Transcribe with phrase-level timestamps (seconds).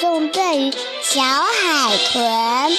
[0.00, 2.72] 纵队与小海豚。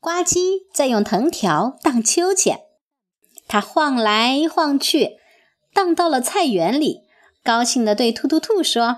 [0.00, 2.60] 呱唧在用藤条荡秋千，
[3.46, 5.18] 它晃来晃去，
[5.74, 7.02] 荡到了菜园里，
[7.44, 8.96] 高兴地对突突兔说：“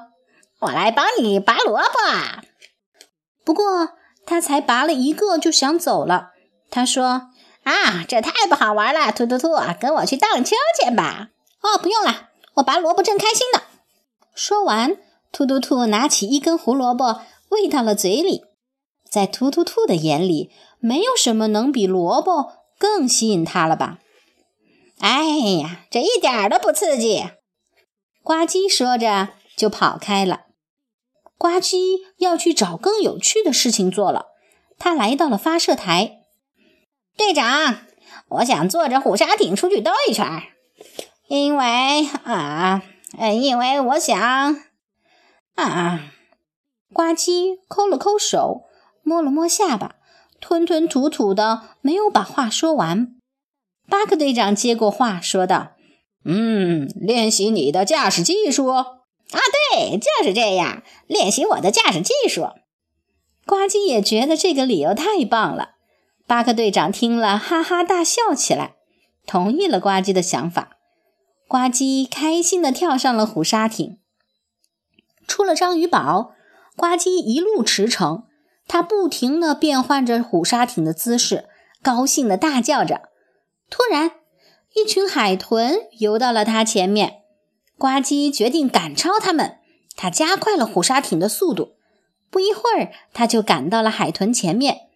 [0.60, 2.44] 我来帮你拔萝卜。”
[3.44, 3.97] 不过，
[4.28, 6.32] 他才拔了一个就想走了。
[6.70, 7.30] 他说
[7.64, 9.10] ：“啊，这太不好玩了！
[9.10, 11.30] 突突兔，跟我去荡秋千吧。”
[11.64, 13.62] 哦，不用了，我拔萝卜正开心呢。
[14.34, 14.98] 说完，
[15.32, 18.42] 突突兔拿起一根胡萝卜喂到了嘴里。
[19.10, 23.98] 在突突兔的眼里，没有什么能比萝卜更吸引他了吧？
[25.00, 25.24] 哎
[25.60, 27.30] 呀，这一点都不刺激！
[28.22, 30.47] 呱唧说着就跑开了。
[31.38, 34.26] 呱唧要去找更有趣的事情做了。
[34.78, 36.18] 他来到了发射台。
[37.16, 37.78] 队长，
[38.28, 40.42] 我想坐着虎鲨艇出去兜一圈，
[41.28, 42.82] 因为啊，
[43.18, 44.20] 因为我想
[45.54, 46.12] 啊。
[46.92, 48.62] 呱唧抠了抠手，
[49.02, 49.96] 摸了摸下巴，
[50.40, 53.14] 吞吞吐吐的，没有把话说完。
[53.88, 55.72] 巴克队长接过话，说道
[56.24, 58.72] ：“嗯，练习你的驾驶技术。”
[59.30, 59.38] 啊，
[59.72, 62.48] 对，就是这样，练习我的驾驶技术。
[63.46, 65.76] 呱唧也觉得这个理由太棒了。
[66.26, 68.74] 巴克队长听了，哈哈大笑起来，
[69.26, 70.76] 同意了呱唧的想法。
[71.46, 73.98] 呱唧开心地跳上了虎鲨艇。
[75.26, 76.32] 出了章鱼堡，
[76.76, 78.24] 呱唧一路驰骋，
[78.66, 81.48] 他不停地变换着虎鲨艇的姿势，
[81.82, 83.08] 高兴地大叫着。
[83.70, 84.12] 突然，
[84.74, 87.17] 一群海豚游到了他前面。
[87.78, 89.58] 呱唧决定赶超他们，
[89.96, 91.76] 他加快了虎鲨艇的速度。
[92.30, 94.88] 不一会儿，他就赶到了海豚前面，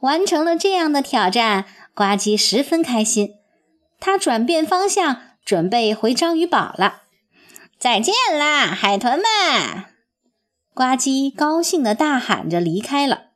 [0.00, 1.64] 完成了这样的挑战。
[1.94, 3.34] 呱唧十分开心，
[3.98, 7.02] 他转变方向，准备回章鱼堡了。
[7.78, 9.84] 再见啦，海豚们！
[10.74, 13.28] 呱唧高兴地大喊着离开了。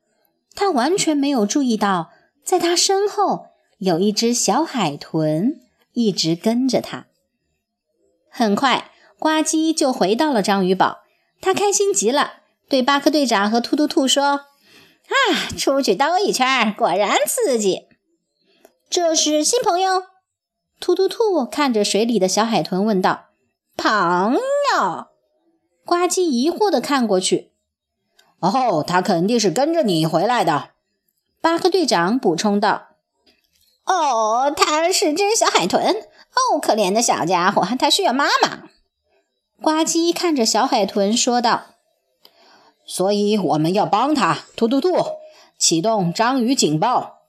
[0.55, 2.11] 他完全没有注意到，
[2.45, 3.47] 在他身后
[3.79, 5.61] 有一只小海豚
[5.93, 7.07] 一直跟着他。
[8.35, 11.01] 很快，呱唧就回到了章鱼堡。
[11.43, 14.25] 他开心极了，对巴克队长和突突兔说
[15.07, 17.89] ：“啊，出去兜一圈，果然刺激。”
[18.89, 20.05] 这是新朋友。
[20.81, 23.27] 突突兔看着水里的小海豚问道
[23.77, 25.07] ：“朋友？”
[25.85, 27.53] 呱唧疑惑地看过去。
[28.41, 30.71] “哦，他肯定是跟着你回来的。”
[31.43, 32.89] 巴克队长补充道。
[33.85, 38.65] “哦，他是只小海豚。”哦，可怜的小家伙，他需要妈妈。
[39.61, 41.67] 呱唧看着小海豚说道
[42.85, 45.19] ：“所以我们要帮他。”突突突，
[45.59, 47.21] 启动章鱼警报。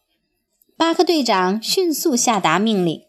[0.76, 3.06] 巴克队长迅速下达命令：“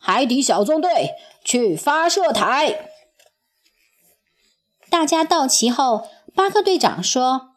[0.00, 1.10] 海底小纵队
[1.44, 2.88] 去发射台。”
[4.88, 7.50] 大家到齐后，巴克队长说：“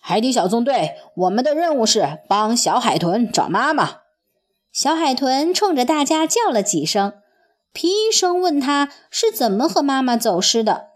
[0.00, 3.98] 海底小纵队，我们的任务是帮小海豚找妈妈。”
[4.72, 7.12] 小海豚冲着大家叫了几声，
[7.74, 10.86] 皮医生问他是怎么和妈妈走失的。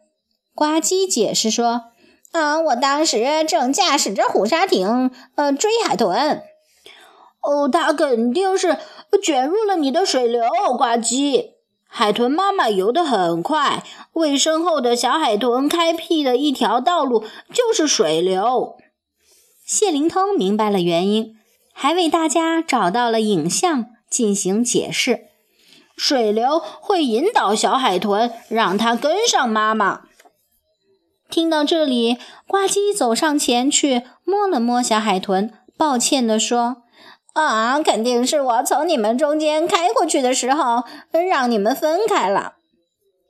[0.54, 1.90] 呱唧解释说
[2.32, 6.42] ：“啊，我当时正驾驶着虎鲨艇，呃，追海豚。
[7.42, 8.78] 哦，它肯定是
[9.22, 10.42] 卷入了你的水流。”
[10.78, 11.50] 呱唧，
[11.86, 13.84] 海豚妈妈游得很快，
[14.14, 17.22] 为身后的小海豚开辟的一条道路
[17.52, 18.78] 就是水流。
[19.66, 21.35] 谢灵通明白了原因。
[21.78, 25.26] 还为大家找到了影像进行解释，
[25.94, 30.04] 水流会引导小海豚，让它跟上妈妈。
[31.28, 32.16] 听到这里，
[32.48, 36.78] 呱唧走上前去摸了摸小海豚，抱歉地说
[37.34, 40.84] ：“啊，肯定是我从你们中间开过去的时候，
[41.28, 42.54] 让你们分开了。”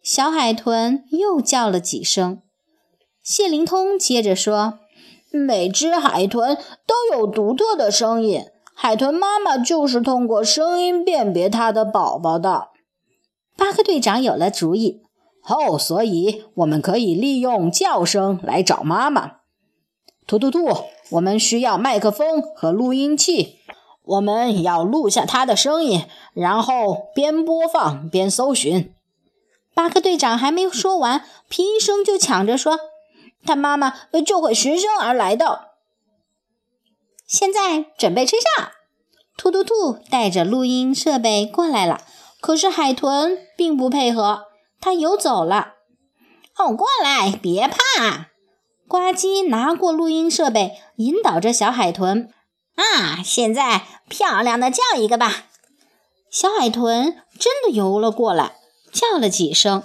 [0.04, 2.40] 小海豚又叫了几声。
[3.24, 4.78] 谢灵通接着说。
[5.36, 6.56] 每只海豚
[6.86, 8.44] 都有独特的声音，
[8.74, 12.68] 海豚妈妈就是通过声音辨别它的宝宝的。
[13.56, 15.02] 巴克队长有了主意，
[15.48, 19.36] 哦，所以我们可以利用叫声来找妈妈。
[20.26, 20.66] 突突突，
[21.10, 23.60] 我们需要麦克风和录音器，
[24.02, 26.04] 我们要录下它的声音，
[26.34, 28.92] 然后边播放边搜寻。
[29.72, 32.78] 巴克队长还没说完，皮医生就抢着说。
[33.46, 33.94] 他妈妈
[34.26, 35.70] 就会循声而来的。
[37.26, 38.70] 现在准备吹哨，
[39.36, 42.02] 突突兔带着录音设备过来了。
[42.40, 44.44] 可是海豚并不配合，
[44.80, 45.74] 它游走了。
[46.56, 48.28] 哦，过来，别怕。
[48.86, 52.32] 呱唧拿过录音设备，引导着小海豚。
[52.76, 55.46] 啊，现在漂亮的叫一个吧！
[56.30, 58.56] 小海豚真的游了过来，
[58.92, 59.82] 叫了几声。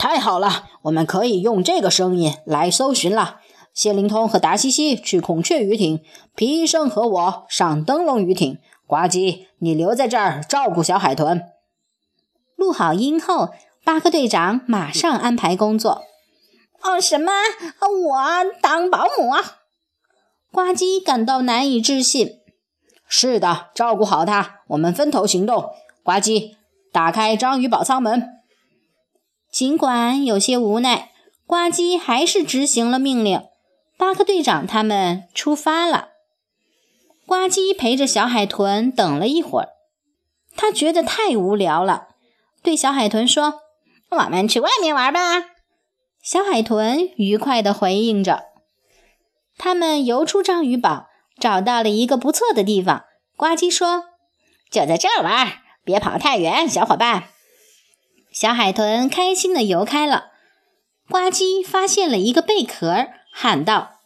[0.00, 3.40] 太好了，我们可以用这个声音来搜寻了。
[3.74, 6.02] 谢灵通和达西西去孔雀鱼艇，
[6.34, 8.58] 皮医生和我上灯笼鱼艇。
[8.86, 11.42] 呱唧，你留在这儿照顾小海豚。
[12.56, 13.50] 录好音后，
[13.84, 16.00] 巴克队长马上安排工作。
[16.80, 17.30] 哦，什么？
[18.06, 18.24] 我
[18.62, 19.32] 当保姆？
[20.50, 22.38] 呱唧感到难以置信。
[23.06, 25.74] 是的，照顾好它，我们分头行动。
[26.02, 26.54] 呱唧，
[26.90, 28.39] 打开章鱼堡舱门。
[29.50, 31.10] 尽管有些无奈，
[31.46, 33.42] 呱唧还是执行了命令。
[33.96, 36.10] 巴克队长他们出发了。
[37.26, 39.68] 呱唧陪着小海豚等了一会儿，
[40.56, 42.08] 他觉得太无聊了，
[42.62, 43.60] 对小海豚说
[44.10, 45.46] ：“我们去外面玩吧。”
[46.22, 48.44] 小海豚愉快地回应着。
[49.58, 51.08] 他们游出章鱼堡，
[51.38, 53.04] 找到了一个不错的地方。
[53.36, 54.04] 呱唧说
[54.70, 57.24] ：“就在这儿玩，别跑太远，小伙伴。”
[58.32, 60.30] 小海豚开心地游开了。
[61.08, 63.96] 呱唧发现了一个贝壳，喊道：“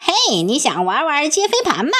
[0.00, 1.92] 嘿，你想玩玩接飞盘吗？”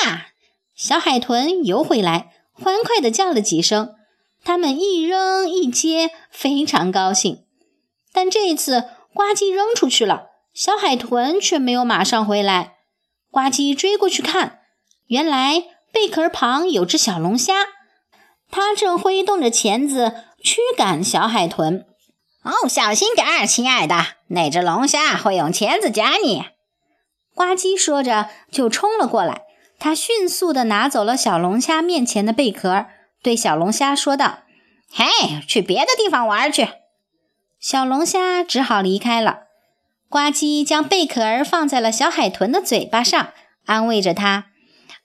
[0.74, 3.94] 小海豚游回来，欢快地叫了几声。
[4.42, 7.44] 它们一扔一接，非常高兴。
[8.12, 12.78] 但这一次呱唧扔出去了，小海豚却没有马上回来。
[13.30, 14.60] 呱唧追过去看，
[15.06, 15.62] 原来
[15.92, 17.66] 贝壳旁有只小龙虾，
[18.50, 21.86] 它正挥动着钳子驱赶小海豚。
[22.42, 26.46] 哦，小心点儿，亲爱的，那只龙虾会用钳子夹你。
[27.34, 29.42] 呱唧说着就冲了过来。
[29.78, 32.86] 他迅速地拿走了小龙虾面前的贝壳，
[33.22, 34.40] 对小龙虾说道
[34.92, 35.06] ：“嘿，
[35.48, 36.68] 去别的地方玩去。”
[37.58, 39.44] 小龙虾只好离开了。
[40.10, 43.32] 呱唧将贝壳放在了小海豚的嘴巴上，
[43.64, 44.46] 安慰着它：“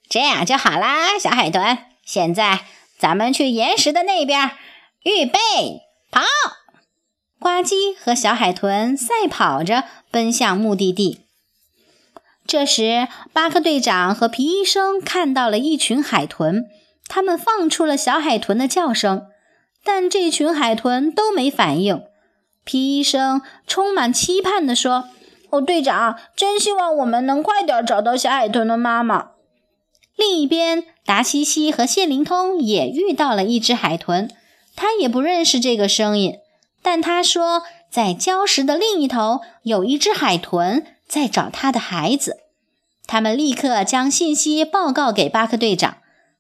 [0.10, 1.78] 这样就好啦，小海豚。
[2.04, 2.66] 现在
[2.98, 4.52] 咱们去岩石的那边，
[5.06, 5.40] 预备
[6.12, 6.22] 跑！”
[7.40, 11.22] 呱唧和小海豚赛跑着奔向目的地。
[12.48, 16.66] 这时，巴克队长和皮医生看到了一群海豚，
[17.08, 19.28] 他们放出了小海豚的叫声，
[19.84, 22.04] 但这群海豚都没反应。
[22.64, 25.10] 皮医生充满期盼地说
[25.50, 29.32] ：“哦，队长，真希望我们能快点找到小海豚的妈妈。”
[30.18, 34.32] 另一边，达西西和谢灵通也遇到了一只海豚，
[34.76, 36.40] 他也不认识这个声音，
[36.82, 40.86] 但他说在礁石的另一头有一只海豚。
[41.08, 42.38] 在找他的孩子，
[43.06, 45.98] 他们立刻将信息报告给巴克队长。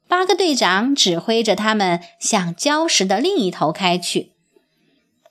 [0.07, 4.31] 巴克队长指挥着他们向礁石的另一头开去。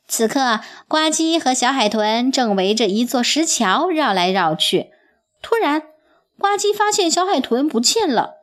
[0.06, 4.90] 此刻，呱唧和小海豚正围着一座石桥绕来绕去。
[5.42, 5.82] 突然，
[6.38, 8.34] 呱唧发现小海豚不见了，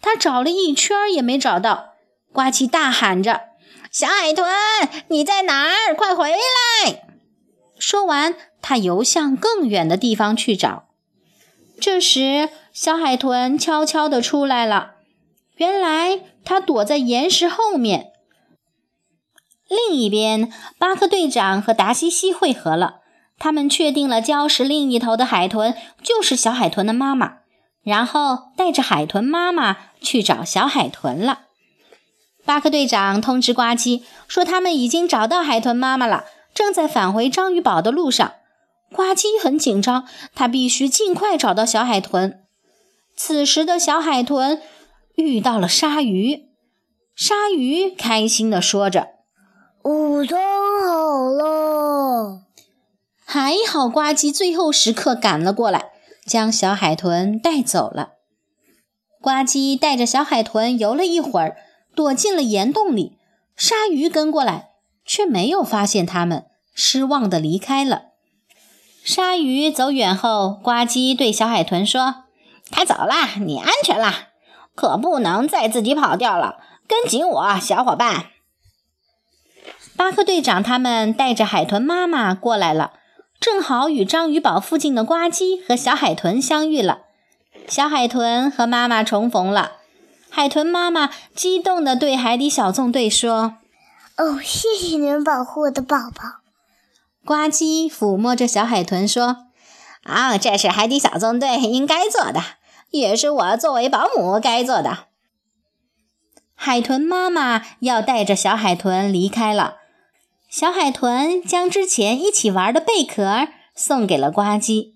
[0.00, 1.94] 他找了一圈也没找到。
[2.32, 3.40] 呱唧大喊着
[3.90, 4.46] ：“小海豚，
[5.08, 5.94] 你在哪儿？
[5.94, 7.02] 快回来！”
[7.78, 8.34] 说完。
[8.68, 10.88] 他游向更远的地方去找。
[11.80, 14.94] 这时，小海豚悄悄地出来了。
[15.58, 18.10] 原来，它躲在岩石后面。
[19.68, 23.02] 另一边，巴克队长和达西西汇合了。
[23.38, 27.34] 他们确定了礁石另一头的海豚就是小海豚的妈妈，
[27.84, 31.42] 然后带着海豚妈妈去找小海豚了。
[32.46, 36.24] 巴克队长通知呱唧说，他们已经找到海豚妈妈了，
[36.54, 38.34] 正在返回章鱼堡的路上。
[38.92, 42.44] 呱唧很紧张，他必须尽快找到小海豚。
[43.16, 44.62] 此时的小海豚
[45.16, 46.44] 遇到了鲨鱼，
[47.16, 49.08] 鲨鱼开心地说着
[49.82, 50.38] ：“午餐
[50.86, 52.42] 好了！”
[53.26, 55.86] 还好呱唧最后时刻赶了过来，
[56.24, 58.10] 将小海豚带走了。
[59.20, 61.56] 呱唧带着小海豚游了一会儿，
[61.96, 63.18] 躲进了岩洞里。
[63.56, 64.68] 鲨鱼跟过来，
[65.04, 68.02] 却没有发现他们，失望地离开了。
[69.02, 72.24] 鲨鱼走远后，呱唧对小海豚说
[72.70, 74.12] ：“它走了，你安全了，
[74.74, 76.58] 可不能再自己跑掉了。
[76.86, 78.26] 跟紧我，小伙伴。”
[79.96, 82.92] 巴克队长他们带着海豚妈妈过来了，
[83.40, 87.02] 正好与章鱼堡附近的呱唧和小海豚相遇了。
[87.66, 89.72] 小海豚和妈妈重逢了，
[90.36, 93.54] 海豚妈妈激动地对海底小纵队说
[94.18, 96.42] ：“哦，谢谢你们保护我的宝宝。”
[97.24, 99.46] 呱唧抚摸着小海豚说
[100.04, 102.42] ：“啊，这是海底小纵队应该做的，
[102.90, 105.06] 也是我作为保姆该做的。”
[106.54, 109.76] 海豚妈妈要带着小海豚离开了。
[110.50, 114.92] 小海豚将之前一起玩的贝壳送给了呱唧。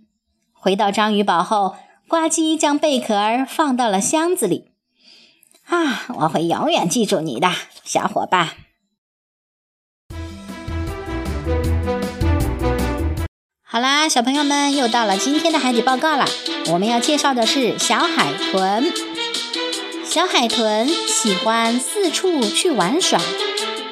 [0.53, 3.15] 回到章鱼堡后，呱唧将贝壳
[3.49, 4.70] 放到了箱子里。
[5.71, 7.49] 啊，我会永远记住你的，
[7.85, 8.51] 小伙伴。
[13.63, 16.27] 好啦，小朋友们，又到了今天的海底报告了。
[16.73, 18.93] 我们要介绍的是小海豚。
[20.05, 23.21] 小海豚喜欢四处去玩耍，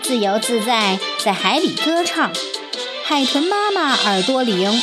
[0.02, 2.32] 自由自在，在海里歌唱。
[3.04, 4.82] 海豚妈妈耳朵灵，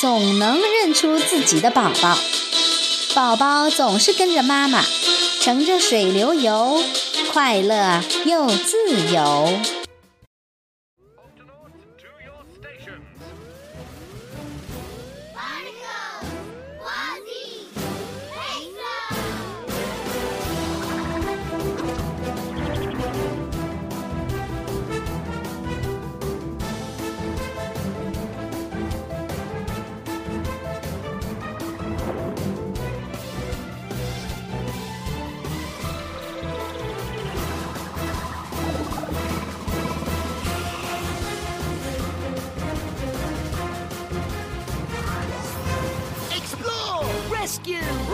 [0.00, 2.16] 总能认出自己的宝宝。
[3.12, 4.84] 宝宝总是跟着妈妈，
[5.40, 6.80] 乘着水流游，
[7.32, 8.76] 快乐又自
[9.14, 9.48] 由。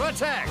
[0.04, 0.50] Protect!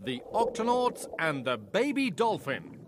[0.00, 2.78] The Octonauts and the Baby Dolphin.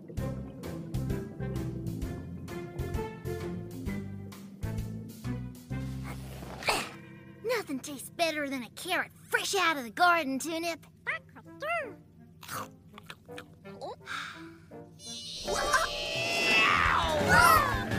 [7.45, 10.79] Nothing tastes better than a carrot fresh out of the garden, Tunip.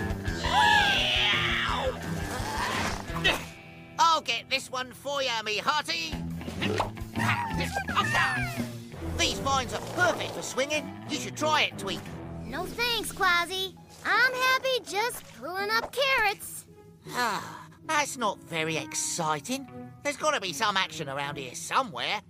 [4.19, 6.13] I'll get this one for you, me hearty.
[9.17, 10.93] These vines are perfect for swinging.
[11.09, 12.01] You should try it, Tweak.
[12.45, 13.77] No thanks, Quasi.
[14.05, 16.67] I'm happy just pulling up carrots.
[17.11, 19.69] Ah, that's not very exciting.
[20.03, 22.21] There's got to be some action around here somewhere.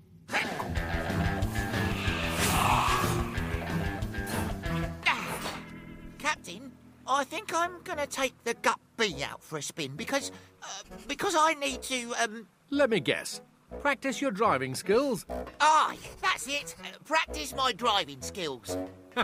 [6.18, 6.70] Captain,
[7.06, 10.30] I think I'm going to take the gut bee out for a spin because
[10.62, 10.66] uh,
[11.06, 13.40] because I need to um Let me guess.
[13.80, 15.24] Practice your driving skills.
[15.60, 16.74] ah that's it.
[16.82, 18.76] Uh, practice my driving skills.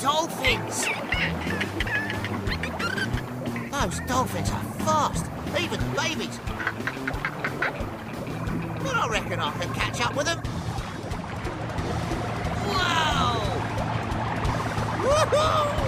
[0.00, 1.01] Dolphins!
[3.82, 5.26] Those dolphins are fast,
[5.58, 6.38] even the babies.
[8.80, 10.38] But I reckon I can catch up with them.
[12.68, 13.40] Whoa!
[15.08, 15.81] Woohoo!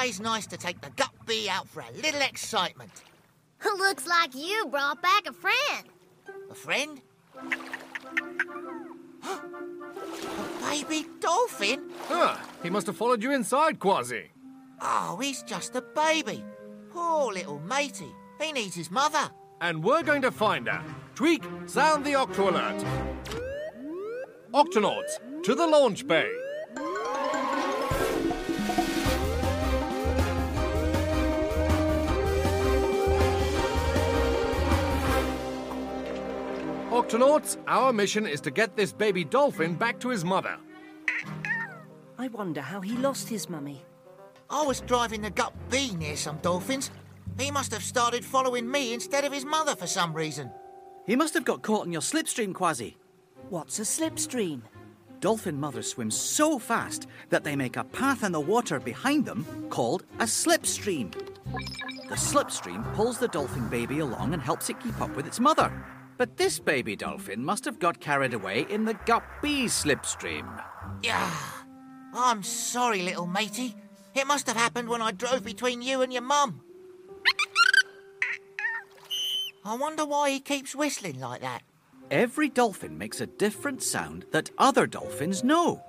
[0.00, 3.02] Always nice to take the gut bee out for a little excitement.
[3.76, 5.88] Looks like you brought back a friend.
[6.50, 7.02] A friend?
[9.22, 9.40] a
[10.70, 11.90] baby dolphin?
[12.08, 14.30] Ah, he must have followed you inside, Quasi.
[14.80, 16.42] Oh, he's just a baby.
[16.88, 18.14] Poor little matey.
[18.40, 19.30] He needs his mother.
[19.60, 20.82] And we're going to find her.
[21.14, 22.82] Tweak, sound the Octo alert.
[24.54, 26.30] Octonauts, to the launch bay.
[37.10, 40.56] Octonauts, our mission is to get this baby dolphin back to his mother.
[42.16, 43.82] I wonder how he lost his mummy.
[44.48, 46.92] I was driving the gut bee near some dolphins.
[47.36, 50.52] He must have started following me instead of his mother for some reason.
[51.04, 52.96] He must have got caught in your slipstream, Quasi.
[53.48, 54.62] What's a slipstream?
[55.18, 59.44] Dolphin mothers swim so fast that they make a path in the water behind them
[59.68, 61.10] called a slipstream.
[62.08, 65.72] The slipstream pulls the dolphin baby along and helps it keep up with its mother.
[66.20, 70.62] But this baby dolphin must have got carried away in the guppy slipstream.
[71.02, 71.34] Yeah.
[72.12, 73.74] I'm sorry, little matey.
[74.14, 76.60] It must have happened when I drove between you and your mum.
[79.64, 81.62] I wonder why he keeps whistling like that.
[82.10, 85.82] Every dolphin makes a different sound that other dolphins know.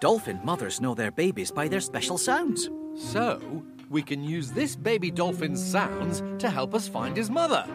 [0.00, 2.70] Dolphin mothers know their babies by their special sounds.
[2.96, 7.66] So, we can use this baby dolphin's sounds to help us find his mother.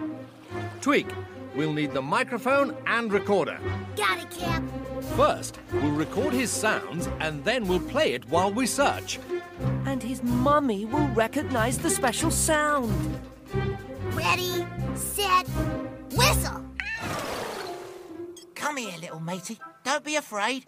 [0.82, 1.06] Tweak,
[1.60, 3.60] we'll need the microphone and recorder.
[3.98, 4.64] Got it, Cap.
[5.18, 9.20] First, we'll record his sounds and then we'll play it while we search.
[9.86, 12.90] And his mummy will recognize the special sound.
[14.14, 15.48] Ready, set,
[16.14, 16.64] whistle!
[18.56, 19.60] Come here, little matey.
[19.84, 20.64] Don't be afraid.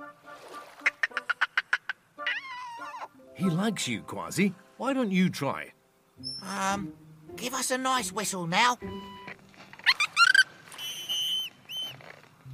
[3.34, 4.54] He likes you, Quasi.
[4.76, 5.72] Why don't you try?
[6.46, 6.92] Um,
[7.38, 8.78] give us a nice whistle now.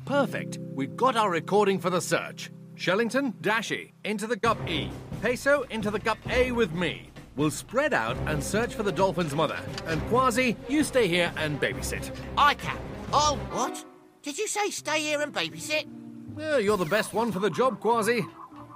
[0.07, 0.59] Perfect.
[0.73, 2.49] We've got our recording for the search.
[2.75, 4.89] Shellington, Dashy, into the Gup E.
[5.21, 7.11] Peso, into the Gup A with me.
[7.35, 9.59] We'll spread out and search for the dolphin's mother.
[9.85, 12.09] And Quasi, you stay here and babysit.
[12.37, 12.77] I can.
[13.11, 13.83] Oh, what?
[14.21, 15.85] Did you say stay here and babysit?
[16.33, 18.25] Well, you're the best one for the job, Quasi.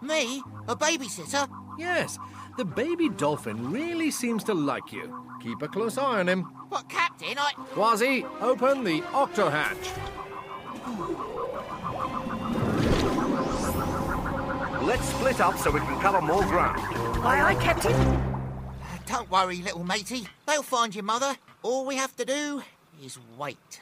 [0.02, 0.44] Me?
[0.68, 1.50] A babysitter?
[1.80, 2.20] Yes,
[2.58, 5.26] the baby dolphin really seems to like you.
[5.42, 6.52] Keep a close eye on him.
[6.70, 7.54] But, Captain, I.
[7.72, 9.92] Quasi, open the octo hatch.
[14.82, 16.80] Let's split up so we can cover more ground.
[17.24, 17.94] Aye, aye, Captain.
[17.94, 20.28] Uh, don't worry, little matey.
[20.48, 21.36] They'll find your mother.
[21.62, 22.64] All we have to do
[23.04, 23.80] is wait.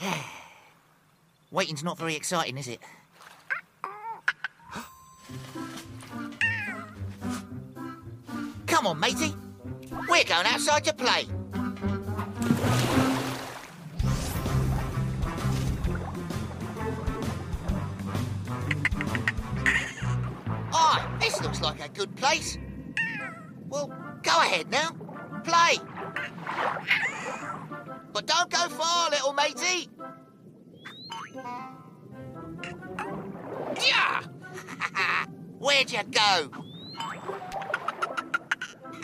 [1.52, 2.80] Waiting's not very exciting, is it?
[8.66, 9.32] Come on, matey.
[9.90, 11.26] We're going outside to play.
[20.72, 22.58] Ah, this looks like a good place.
[23.68, 23.88] Well,
[24.22, 24.90] go ahead now.
[25.44, 25.78] Play.
[28.12, 29.88] But don't go far, little matey.
[33.80, 34.22] Yeah!
[35.58, 36.67] Where'd you go?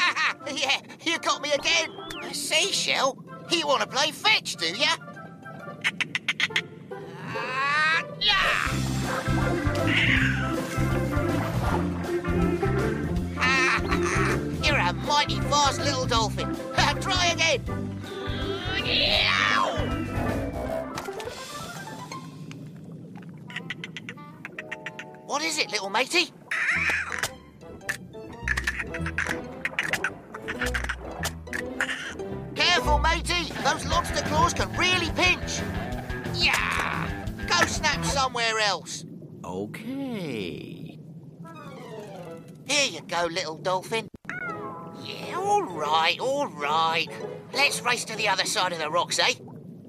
[0.55, 1.91] yeah, you got me again.
[2.23, 3.19] A seashell?
[3.51, 4.97] You want to play fetch, do ya?
[7.37, 8.71] Ah, yeah!
[14.63, 16.57] You're a mighty fast little dolphin.
[17.01, 17.61] Try again.
[25.27, 26.31] What is it, little matey?
[32.85, 33.51] Careful, matey.
[33.65, 35.63] Those lobster claws can really pinch.
[36.35, 37.09] Yeah.
[37.47, 39.07] Go snap somewhere else.
[39.43, 40.99] Okay.
[42.67, 44.07] Here you go, little dolphin.
[45.03, 47.09] Yeah, all right, all right.
[47.55, 49.33] Let's race to the other side of the rocks, eh?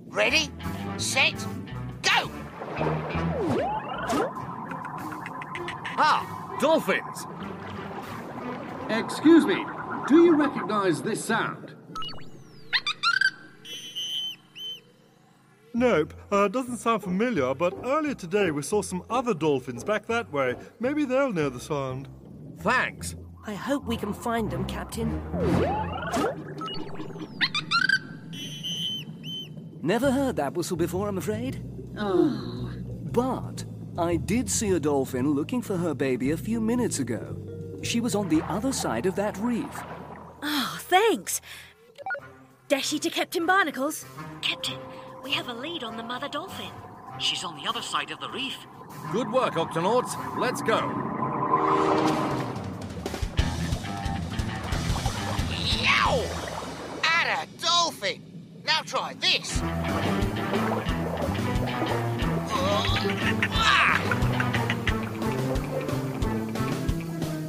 [0.08, 0.50] Ready,
[0.96, 1.36] set,
[2.02, 2.32] go!
[5.98, 7.28] Ah, dolphins!
[8.90, 9.66] Excuse me,
[10.08, 11.65] do you recognize this sound?
[15.76, 20.32] Nope, uh, doesn't sound familiar, but earlier today we saw some other dolphins back that
[20.32, 20.56] way.
[20.80, 22.08] Maybe they'll know the sound.
[22.60, 23.18] Thanks.
[23.46, 25.22] I hope we can find them, Captain.
[29.82, 31.62] Never heard that whistle before, I'm afraid.
[31.98, 32.72] Oh.
[33.12, 33.66] But
[33.98, 37.36] I did see a dolphin looking for her baby a few minutes ago.
[37.84, 39.84] She was on the other side of that reef.
[40.42, 41.42] Oh, thanks.
[42.70, 44.06] Dashy to Captain Barnacles.
[44.42, 44.80] Captain,
[45.26, 46.70] we have a lead on the mother dolphin.
[47.18, 48.68] She's on the other side of the reef.
[49.12, 50.14] Good work, Octonauts.
[50.38, 50.78] Let's go.
[55.82, 56.24] Yow!
[57.04, 58.22] At a dolphin!
[58.64, 59.62] Now try this.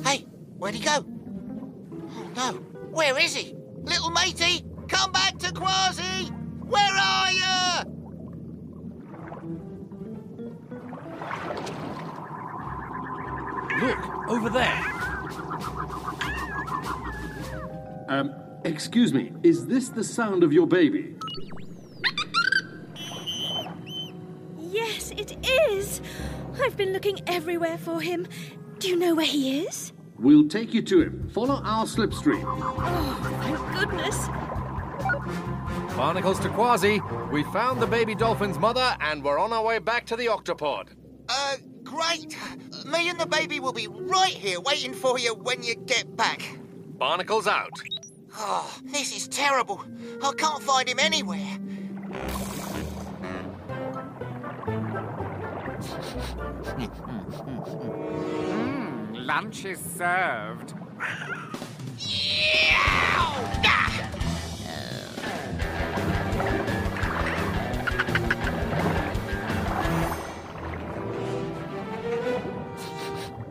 [0.02, 0.24] Hey,
[0.56, 1.04] where'd he go?
[2.16, 2.52] Oh no,
[2.90, 3.54] where is he?
[3.82, 6.32] Little matey, come back to Quasi!
[6.66, 7.46] Where are you?
[13.80, 14.82] Look, over there.
[18.08, 21.16] Um, excuse me, is this the sound of your baby?
[24.58, 25.36] Yes, it
[25.70, 26.00] is.
[26.60, 28.26] I've been looking everywhere for him.
[28.78, 29.92] Do you know where he is?
[30.18, 31.28] We'll take you to him.
[31.32, 32.44] Follow our slipstream.
[32.46, 34.28] Oh, thank goodness.
[35.96, 37.00] Barnacles to Quasi.
[37.32, 40.88] We found the baby dolphin's mother and we're on our way back to the octopod.
[41.26, 42.36] Uh, great.
[42.84, 46.42] Me and the baby will be right here waiting for you when you get back.
[46.98, 47.70] Barnacles out.
[48.34, 49.82] Oh, this is terrible.
[50.22, 51.58] I can't find him anywhere.
[58.52, 60.74] Mm, lunch is served.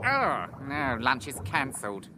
[0.08, 2.10] Oh, no, lunch lunch is cancelled.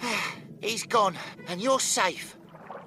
[0.60, 1.16] He's gone,
[1.46, 2.36] and you're safe.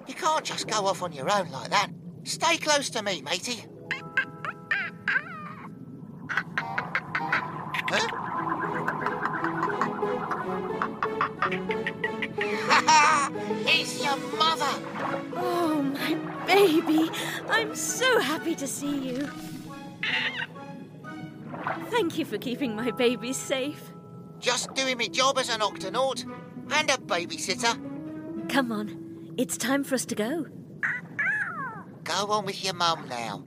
[0.06, 1.88] You can't just go off on your own like that.
[2.24, 3.64] Stay close to me, matey.
[7.86, 8.08] Huh?
[13.66, 14.74] it's your mother.
[15.36, 16.14] Oh, my
[16.46, 17.10] baby.
[17.48, 19.30] I'm so happy to see you.
[21.94, 23.92] Thank you for keeping my baby safe.
[24.40, 26.24] Just doing my job as an octonaut
[26.72, 27.78] and a babysitter.
[28.48, 30.46] Come on, it's time for us to go.
[32.02, 33.44] Go on with your mum now.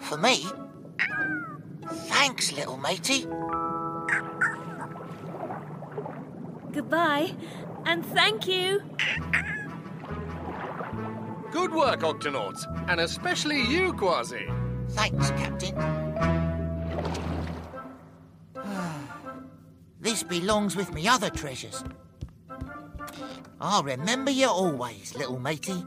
[0.00, 0.44] For me?
[2.08, 3.26] Thanks, little matey.
[6.72, 7.36] Goodbye,
[7.86, 8.82] and thank you.
[11.52, 14.48] Good work, Octonauts, and especially you, Quasi.
[14.92, 15.74] Thanks, Captain.
[20.00, 21.84] this belongs with me other treasures.
[23.60, 25.84] I'll remember you always, little matey.